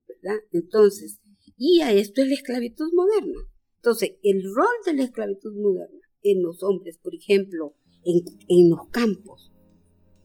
¿verdad? 0.08 0.40
Entonces, 0.52 1.20
y 1.58 1.82
a 1.82 1.92
esto 1.92 2.22
es 2.22 2.28
la 2.28 2.36
esclavitud 2.36 2.92
moderna. 2.94 3.40
Entonces, 3.78 4.14
el 4.24 4.44
rol 4.44 4.76
de 4.86 4.94
la 4.94 5.04
esclavitud 5.04 5.54
moderna 5.56 6.02
en 6.24 6.42
los 6.42 6.64
hombres, 6.64 6.98
por 6.98 7.14
ejemplo, 7.14 7.76
en, 8.06 8.70
los 8.70 8.88
campos, 8.90 9.52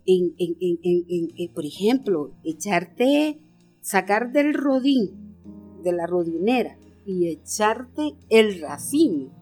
en, 0.07 0.35
en, 0.39 1.55
por 1.55 1.65
ejemplo, 1.65 2.37
echarte, 2.45 3.41
sacar 3.81 4.33
del 4.33 4.55
rodín, 4.55 5.37
de 5.83 5.93
la 5.93 6.07
rodinera, 6.07 6.79
y 7.05 7.29
echarte 7.29 8.15
el 8.29 8.61
racimo 8.61 9.33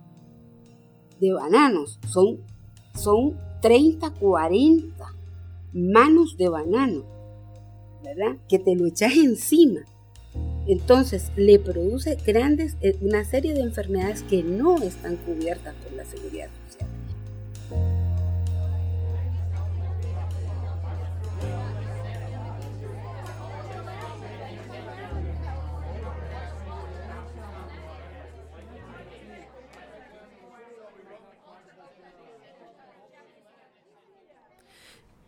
de 1.21 1.33
bananos, 1.33 1.99
son, 2.09 2.45
son 2.95 3.37
30, 3.61 4.11
40 4.11 5.15
manos 5.73 6.37
de 6.37 6.49
banano, 6.49 7.05
¿verdad? 8.03 8.37
Que 8.49 8.59
te 8.59 8.75
lo 8.75 8.87
echas 8.87 9.17
encima. 9.17 9.81
Entonces 10.67 11.31
le 11.37 11.59
produce 11.59 12.17
grandes, 12.27 12.77
eh, 12.81 12.97
una 13.01 13.25
serie 13.25 13.55
de 13.55 13.61
enfermedades 13.61 14.23
que 14.23 14.43
no 14.43 14.79
están 14.83 15.17
cubiertas 15.17 15.75
por 15.77 15.93
la 15.93 16.05
seguridad 16.05 16.49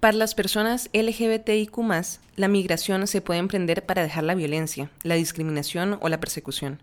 Para 0.00 0.16
las 0.16 0.36
personas 0.36 0.90
LGBTIQ, 0.92 1.76
la 2.36 2.46
migración 2.46 3.08
se 3.08 3.20
puede 3.20 3.40
emprender 3.40 3.84
para 3.84 4.02
dejar 4.02 4.22
la 4.22 4.36
violencia, 4.36 4.92
la 5.02 5.16
discriminación 5.16 5.98
o 6.00 6.08
la 6.08 6.20
persecución. 6.20 6.80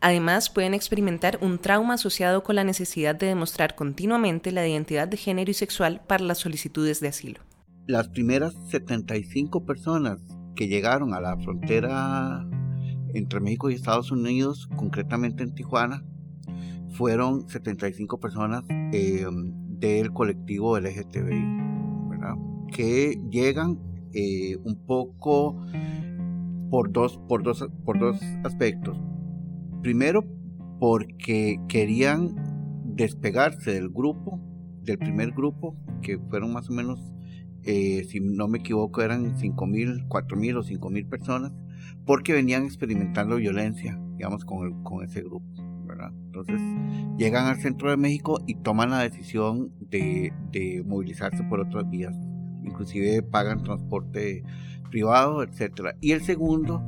Además, 0.00 0.48
pueden 0.48 0.72
experimentar 0.72 1.40
un 1.42 1.58
trauma 1.58 1.94
asociado 1.94 2.44
con 2.44 2.54
la 2.54 2.62
necesidad 2.62 3.16
de 3.16 3.26
demostrar 3.26 3.74
continuamente 3.74 4.52
la 4.52 4.66
identidad 4.66 5.08
de 5.08 5.16
género 5.16 5.50
y 5.50 5.54
sexual 5.54 6.02
para 6.06 6.22
las 6.22 6.38
solicitudes 6.38 7.00
de 7.00 7.08
asilo. 7.08 7.40
Las 7.88 8.08
primeras 8.08 8.54
75 8.70 9.66
personas 9.66 10.20
que 10.54 10.68
llegaron 10.68 11.14
a 11.14 11.20
la 11.20 11.36
frontera 11.38 12.46
entre 13.12 13.40
México 13.40 13.70
y 13.70 13.74
Estados 13.74 14.12
Unidos, 14.12 14.68
concretamente 14.76 15.42
en 15.42 15.52
Tijuana, 15.52 16.04
fueron 16.92 17.48
75 17.48 18.20
personas 18.20 18.62
eh, 18.92 19.26
del 19.80 20.12
colectivo 20.12 20.78
LGTBI. 20.78 21.71
Que 22.72 23.20
llegan 23.30 23.78
eh, 24.14 24.56
un 24.64 24.76
poco 24.86 25.62
por 26.70 26.90
dos, 26.90 27.18
por, 27.28 27.42
dos, 27.42 27.68
por 27.84 27.98
dos 27.98 28.20
aspectos. 28.44 29.00
Primero, 29.82 30.24
porque 30.80 31.60
querían 31.68 32.34
despegarse 32.84 33.72
del 33.72 33.90
grupo, 33.90 34.40
del 34.82 34.98
primer 34.98 35.32
grupo, 35.32 35.76
que 36.02 36.18
fueron 36.18 36.52
más 36.52 36.70
o 36.70 36.72
menos, 36.72 36.98
eh, 37.64 38.04
si 38.08 38.20
no 38.20 38.48
me 38.48 38.58
equivoco, 38.58 39.02
eran 39.02 39.36
5.000, 39.36 40.08
4.000 40.08 40.56
o 40.56 40.62
5.000 40.62 41.08
personas, 41.08 41.52
porque 42.04 42.32
venían 42.32 42.64
experimentando 42.64 43.36
violencia, 43.36 44.00
digamos, 44.16 44.44
con, 44.44 44.82
con 44.82 45.04
ese 45.04 45.22
grupo. 45.22 45.46
Entonces 46.26 46.60
llegan 47.18 47.46
al 47.46 47.60
centro 47.60 47.90
de 47.90 47.98
México 47.98 48.40
y 48.46 48.54
toman 48.54 48.90
la 48.90 49.00
decisión 49.00 49.72
de, 49.78 50.32
de 50.50 50.82
movilizarse 50.84 51.44
por 51.44 51.60
otras 51.60 51.88
vías 51.90 52.16
inclusive 52.64 53.22
pagan 53.22 53.62
transporte 53.62 54.42
privado, 54.90 55.42
etcétera. 55.42 55.96
Y 56.00 56.12
el 56.12 56.22
segundo, 56.22 56.82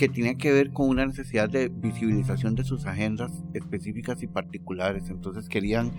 que 0.00 0.08
tiene 0.08 0.38
que 0.38 0.50
ver 0.50 0.72
con 0.72 0.88
una 0.88 1.04
necesidad 1.04 1.50
de 1.50 1.68
visibilización 1.68 2.54
de 2.54 2.64
sus 2.64 2.86
agendas 2.86 3.44
específicas 3.52 4.22
y 4.22 4.26
particulares. 4.26 5.10
Entonces 5.10 5.46
querían 5.46 5.92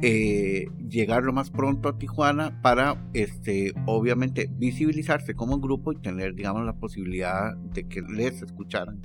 eh, 0.00 0.68
llegar 0.88 1.22
lo 1.22 1.34
más 1.34 1.50
pronto 1.50 1.90
a 1.90 1.98
Tijuana 1.98 2.62
para, 2.62 3.10
este, 3.12 3.74
obviamente, 3.84 4.48
visibilizarse 4.56 5.34
como 5.34 5.60
grupo 5.60 5.92
y 5.92 5.96
tener, 5.96 6.34
digamos, 6.34 6.64
la 6.64 6.72
posibilidad 6.72 7.54
de 7.56 7.84
que 7.84 8.00
les 8.00 8.40
escucharan 8.40 9.02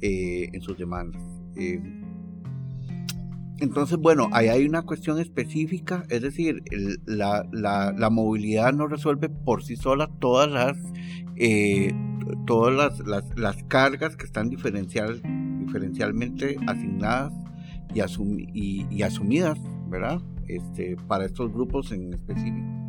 eh, 0.00 0.48
en 0.50 0.62
sus 0.62 0.78
demandas. 0.78 1.20
Eh, 1.56 1.78
entonces, 3.64 3.98
bueno, 3.98 4.28
ahí 4.32 4.48
hay 4.48 4.66
una 4.66 4.82
cuestión 4.82 5.18
específica, 5.18 6.04
es 6.08 6.22
decir, 6.22 6.62
la, 7.06 7.46
la, 7.52 8.10
movilidad 8.10 8.72
no 8.72 8.86
resuelve 8.86 9.28
por 9.28 9.64
sí 9.64 9.76
sola 9.76 10.10
todas 10.20 10.50
las, 10.50 10.76
eh, 11.36 11.92
todas 12.46 13.00
las, 13.06 13.36
las, 13.36 13.64
cargas 13.64 14.16
que 14.16 14.26
están 14.26 14.50
diferencial, 14.50 15.20
diferencialmente 15.66 16.56
asignadas 16.66 17.32
y, 17.94 18.00
y, 18.52 18.86
y 18.90 19.02
asumidas, 19.02 19.58
¿verdad? 19.88 20.20
Este, 20.46 20.96
para 21.08 21.24
estos 21.24 21.52
grupos 21.52 21.90
en 21.92 22.12
específico. 22.12 22.83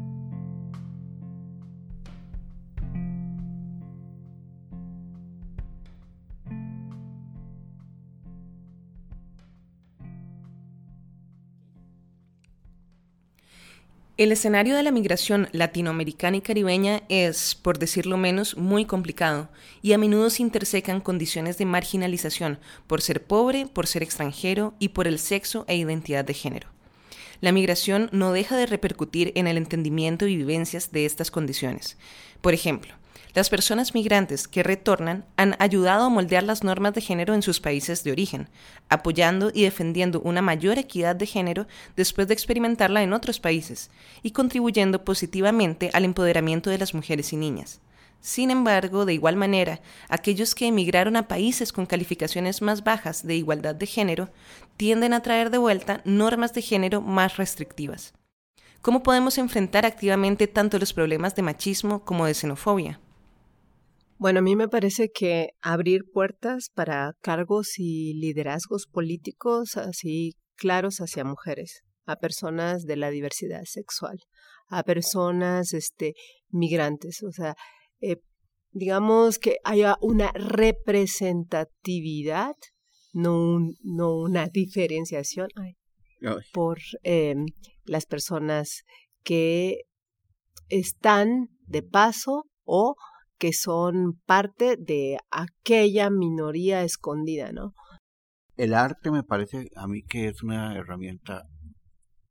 El 14.17 14.31
escenario 14.31 14.77
de 14.77 14.84
la 14.84 14.91
migración 14.91 15.50
latinoamericana 15.51 16.38
y 16.38 16.41
caribeña 16.41 17.03
es, 17.10 17.53
por 17.53 17.79
decirlo 17.79 18.15
menos, 18.15 18.55
muy 18.55 18.86
complicado 18.86 19.50
y 19.81 19.91
a 19.91 19.98
menudo 19.98 20.29
se 20.29 20.41
intersecan 20.41 21.01
condiciones 21.01 21.57
de 21.57 21.65
marginalización 21.65 22.57
por 22.88 23.01
ser 23.01 23.25
pobre, 23.25 23.65
por 23.65 23.88
ser 23.88 24.03
extranjero 24.03 24.74
y 24.79 24.89
por 24.89 25.10
el 25.10 25.19
sexo 25.19 25.65
e 25.67 25.75
identidad 25.75 26.24
de 26.24 26.34
género. 26.34 26.69
La 27.41 27.51
migración 27.51 28.07
no 28.13 28.31
deja 28.31 28.55
de 28.55 28.67
repercutir 28.67 29.34
en 29.36 29.48
el 29.48 29.57
entendimiento 29.57 30.27
y 30.27 30.38
vivencias 30.38 30.93
de 30.93 31.05
estas 31.05 31.29
condiciones. 31.29 31.97
Por 32.39 32.54
ejemplo, 32.54 32.93
las 33.36 33.50
personas 33.50 33.93
migrantes 33.93 34.48
que 34.48 34.63
retornan 34.63 35.26
han 35.36 35.58
ayudado 35.60 36.06
a 36.06 36.10
moldear 36.10 36.43
las 36.43 36.63
normas 36.63 36.93
de 36.93 37.02
género 37.02 37.34
en 37.34 37.41
sus 37.41 37.60
países 37.60 38.06
de 38.06 38.13
origen, 38.13 38.48
apoyando 38.88 39.52
y 39.54 39.63
defendiendo 39.63 40.21
una 40.21 40.41
mayor 40.41 40.80
equidad 40.80 41.17
de 41.17 41.26
género 41.26 41.67
después 41.98 42.30
de 42.30 42.34
experimentarla 42.34 43.04
en 43.04 43.12
otros 43.12 43.41
países, 43.41 43.91
y 44.24 44.32
contribuyendo 44.32 45.04
positivamente 45.04 45.89
al 45.91 46.06
empoderamiento 46.06 46.69
de 46.69 46.78
las 46.78 46.93
mujeres 46.93 47.34
y 47.34 47.36
niñas. 47.36 47.82
Sin 48.21 48.52
embargo, 48.52 49.06
de 49.06 49.13
igual 49.13 49.36
manera, 49.36 49.82
aquellos 50.08 50.56
que 50.56 50.67
emigraron 50.67 51.17
a 51.17 51.28
países 51.28 51.74
con 51.74 51.86
calificaciones 51.86 52.62
más 52.62 52.86
bajas 52.86 53.28
de 53.28 53.36
igualdad 53.36 53.76
de 53.76 53.86
género 53.86 54.30
tienden 54.78 55.13
a 55.13 55.21
traer 55.21 55.50
de 55.50 55.58
vuelta 55.58 56.02
normas 56.06 56.54
de 56.54 56.62
género 56.62 57.02
más 57.02 57.36
restrictivas. 57.36 58.13
¿Cómo 58.82 59.04
podemos 59.04 59.38
enfrentar 59.38 59.86
activamente 59.86 60.48
tanto 60.48 60.80
los 60.80 60.93
problemas 60.93 61.36
de 61.36 61.41
machismo 61.41 62.06
como 62.06 62.26
de 62.26 62.34
xenofobia? 62.34 63.02
Bueno, 64.17 64.39
a 64.39 64.41
mí 64.41 64.56
me 64.56 64.69
parece 64.69 65.12
que 65.12 65.49
abrir 65.62 66.06
puertas 66.12 66.71
para 66.73 67.13
cargos 67.21 67.78
y 67.78 68.13
liderazgos 68.13 68.88
políticos 68.88 69.75
así 69.75 70.38
claros 70.56 70.99
hacia 70.99 71.25
mujeres, 71.25 71.82
a 72.06 72.15
personas 72.15 72.86
de 72.86 72.95
la 72.95 73.10
diversidad 73.10 73.63
sexual, 73.65 74.17
a 74.69 74.84
personas 74.84 75.73
este, 75.73 76.13
migrantes, 76.49 77.23
o 77.23 77.34
sea, 77.34 77.56
eh, 77.99 78.21
digamos 78.71 79.38
que 79.38 79.58
haya 79.65 79.97
una 79.99 80.32
representatividad, 80.32 82.56
no, 83.12 83.60
no 83.84 84.17
una 84.17 84.47
diferenciación 84.47 85.49
por 86.54 86.80
em, 87.04 87.47
las 87.84 88.06
personas 88.06 88.84
que 89.23 89.82
están 90.69 91.49
de 91.67 91.84
paso 91.84 92.45
o 92.63 92.95
que 93.38 93.54
son 93.54 94.19
parte 94.26 94.78
de 94.78 95.17
aquella 95.32 96.10
minoría 96.10 96.84
escondida, 96.84 97.52
¿no? 97.52 97.74
El 98.58 98.74
arte 98.74 99.12
me 99.12 99.24
parece 99.24 99.69
a 99.76 99.88
mí 99.88 100.04
que 100.04 100.28
es 100.28 100.41
una 100.41 100.78
herramienta 100.78 101.43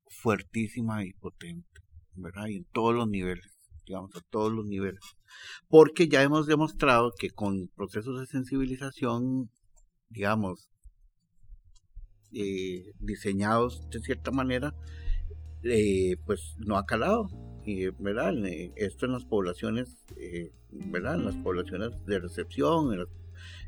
fuertísima 0.09 1.05
y 1.05 1.13
potente, 1.13 1.69
¿verdad? 2.15 2.47
Y 2.49 2.57
en 2.57 2.65
todos 2.73 2.95
los 2.95 3.09
niveles, 3.09 3.59
digamos, 3.87 4.11
a 4.17 4.21
todos 4.31 4.51
los 4.53 4.65
niveles. 4.65 5.01
Porque 5.69 6.09
ya 6.09 6.23
hemos 6.23 6.47
demostrado 6.47 7.13
que 7.19 7.31
con 7.31 7.69
procesos 7.77 8.19
de 8.19 8.27
sensibilización, 8.27 9.51
digamos, 10.09 10.71
eh, 12.33 12.93
diseñados 12.99 13.87
de 13.91 14.01
cierta 14.01 14.31
manera, 14.31 14.75
eh, 15.63 16.17
pues 16.25 16.55
no 16.59 16.77
ha 16.79 16.85
calado. 16.85 17.29
Y, 17.65 17.87
¿verdad? 17.99 18.35
Esto 18.77 19.07
en 19.07 19.13
las 19.13 19.25
poblaciones, 19.25 19.97
eh, 20.17 20.53
¿verdad? 20.71 21.15
En 21.15 21.25
las 21.25 21.37
poblaciones 21.37 21.91
de 22.07 22.19
recepción, 22.19 22.93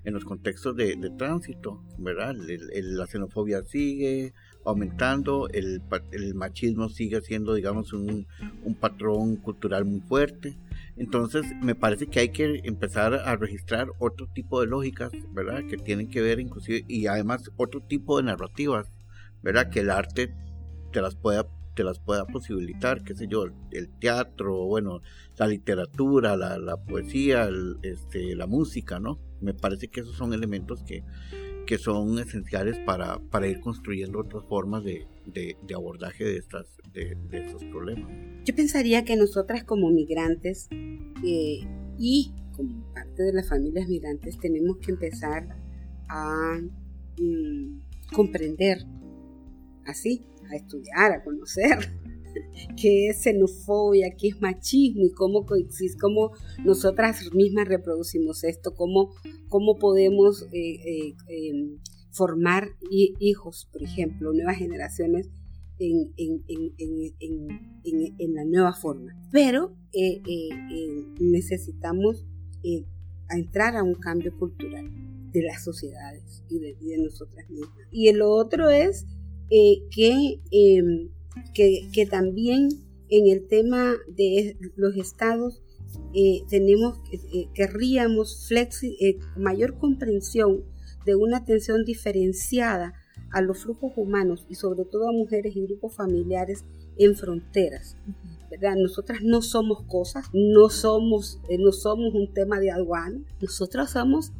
en 0.05 0.13
los, 0.13 0.25
contextos 0.25 0.77
de, 0.77 0.97
tránsito, 1.19 1.83
¿verdad? 1.99 2.35
la 2.37 3.07
xenofobia 3.07 3.65
sigue 3.65 4.33
aumentando, 4.65 5.49
el, 5.49 5.83
el, 6.13 6.35
machismo 6.35 6.89
sigue 6.89 7.21
siendo, 7.23 7.55
digamos, 7.55 7.93
un, 7.93 8.27
un 8.65 8.75
patrón 8.75 9.37
cultural 9.37 9.85
muy 9.85 10.01
fuerte. 10.01 10.57
Entonces, 10.97 11.45
me 11.63 11.75
parece 11.75 12.07
que 12.07 12.21
hay 12.21 12.29
que 12.31 12.63
empezar 12.65 13.15
a 13.15 13.37
registrar 13.37 13.89
otro 13.99 14.29
tipo 14.29 14.61
de 14.61 14.67
lógicas, 14.67 15.13
¿verdad? 15.33 15.63
Que 15.69 15.77
tienen 15.77 16.09
que 16.09 16.21
ver 16.21 16.41
inclusive, 16.41 16.85
y 16.89 17.07
además 17.07 17.51
otro 17.57 17.81
tipo 17.81 18.17
de 18.17 18.25
narrativas, 18.25 18.91
¿verdad? 19.43 19.71
Que 19.71 19.81
el 19.81 19.91
arte 19.91 20.35
te 20.93 21.01
las 21.03 21.15
pueda 21.15 21.47
te 21.77 21.85
las 21.85 22.01
pueda 22.01 22.27
posibilitar, 22.27 23.05
qué 23.05 23.15
sé 23.15 23.29
yo, 23.29 23.45
el, 23.71 23.89
teatro, 24.01 24.65
bueno, 24.65 25.03
la 25.37 25.47
literatura, 25.47 26.37
la, 26.37 26.77
poesía, 26.79 27.49
este, 27.83 28.35
la 28.35 28.47
música, 28.47 28.99
¿no? 28.99 29.21
Me 29.41 29.53
parece 29.53 29.89
que 29.89 30.01
esos 30.01 30.17
son 30.17 30.33
elementos 30.33 30.83
que, 30.83 31.05
que 31.67 31.77
son 31.77 32.19
esenciales 32.19 32.79
para, 32.79 33.19
para 33.31 33.47
ir 33.47 33.61
construyendo 33.61 34.21
otras 34.21 34.45
formas 34.47 34.85
de, 34.85 35.07
abordaje 35.75 36.25
de, 36.25 36.39
estas, 36.39 36.67
de, 36.95 37.17
estos 37.31 37.63
problemas. 37.65 38.11
Yo 38.45 38.55
pensaría 38.57 39.05
que 39.05 39.15
nosotras 39.17 39.63
como 39.63 39.91
migrantes 39.91 40.69
eh, 40.73 41.61
y 41.99 42.33
como 42.57 42.91
parte 42.95 43.23
de 43.23 43.35
las 43.35 43.51
familias 43.51 43.87
migrantes 43.87 44.39
tenemos 44.39 44.79
que 44.79 44.93
empezar 44.93 45.47
a 46.09 46.59
mm, 47.21 48.15
comprender 48.15 48.79
así 49.85 50.25
a 50.51 50.57
estudiar, 50.57 51.13
a 51.13 51.23
conocer 51.23 51.79
qué 52.81 53.09
es 53.09 53.23
xenofobia, 53.23 54.15
qué 54.17 54.29
es 54.29 54.41
machismo 54.41 55.05
y 55.05 55.13
cómo 55.13 55.47
coexiste, 55.47 55.99
cómo 55.99 56.33
nosotras 56.65 57.33
mismas 57.35 57.69
reproducimos 57.69 58.45
esto, 58.45 58.75
cómo, 58.75 59.15
cómo 59.49 59.79
podemos 59.79 60.43
eh, 60.53 60.81
eh, 60.85 61.15
em, 61.29 61.79
formar 62.11 62.69
hijos, 62.91 63.69
por 63.73 63.83
ejemplo, 63.83 64.33
nuevas 64.33 64.57
generaciones 64.57 65.29
en, 65.79 66.13
la 68.35 68.45
nueva 68.45 68.73
forma. 68.73 69.15
Pero 69.31 69.77
eh, 69.93 70.21
eh, 70.27 70.49
eh, 70.73 71.07
necesitamos 71.21 72.25
entrar 73.31 73.77
a 73.77 73.83
un 73.83 73.95
cambio 73.95 74.37
cultural 74.37 74.91
de 75.33 75.43
las 75.43 75.63
sociedades 75.63 76.43
y 76.49 76.59
de, 76.59 76.99
nosotras 76.99 77.49
mismas. 77.51 77.87
Y 77.91 78.09
el 78.09 78.23
otro 78.23 78.71
es 78.71 79.07
que, 79.49 80.41
que, 81.55 81.89
que, 81.93 82.07
también 82.07 82.69
en 83.09 83.29
el 83.29 83.47
tema 83.47 83.95
de 84.09 84.57
los 84.77 84.97
estados 84.97 85.63
tenemos, 86.49 86.99
querríamos 87.55 88.47
flexi, 88.49 88.97
mayor 89.37 89.79
comprensión 89.79 90.65
de 91.05 91.15
una 91.15 91.39
atención 91.39 91.85
diferenciada 91.85 92.95
a 93.31 93.41
los 93.41 93.59
flujos 93.59 93.93
humanos 93.97 94.47
y 94.49 94.55
sobre 94.55 94.85
todo 94.85 95.09
a 95.09 95.13
mujeres 95.13 95.55
y 95.57 95.67
grupos 95.67 95.95
familiares 95.95 96.65
en 96.99 97.15
fronteras. 97.15 97.97
¿verdad? 98.51 98.77
Nosotras 98.77 99.21
no 99.23 99.43
somos 99.43 99.83
cosas, 99.85 100.27
no 100.33 100.69
somos, 100.69 101.41
eh, 101.49 101.59
no 101.59 101.73
somos 101.73 102.15
un 102.15 102.33
tema 102.33 102.61
de 102.61 102.71
aduana, 102.71 103.21
nosotros 103.41 103.91
somos 103.91 104.33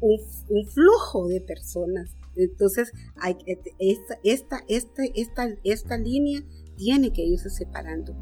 un, 0.00 0.18
un 0.48 0.66
flujo 0.66 1.28
de 1.28 1.40
personas. 1.40 2.16
Entonces, 2.36 2.92
hay, 3.16 3.36
esta, 3.78 4.18
esta, 4.22 4.60
esta, 4.68 5.02
esta, 5.14 5.48
esta 5.64 5.98
línea 5.98 6.42
tiene 6.76 7.12
que 7.12 7.22
irse 7.22 7.50
separando. 7.50 8.14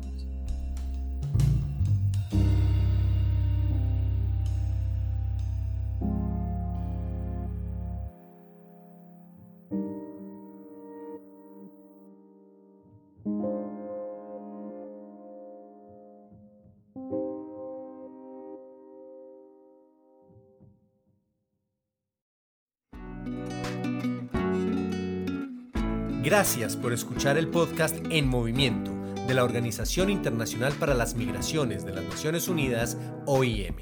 Gracias 26.23 26.77
por 26.77 26.93
escuchar 26.93 27.39
el 27.39 27.49
podcast 27.49 27.97
En 28.11 28.29
Movimiento 28.29 28.93
de 29.27 29.33
la 29.33 29.43
Organización 29.43 30.11
Internacional 30.11 30.75
para 30.75 30.93
las 30.93 31.15
Migraciones 31.15 31.87
de 31.87 31.95
las 31.95 32.05
Naciones 32.05 32.47
Unidas, 32.47 32.99
OIM. 33.25 33.77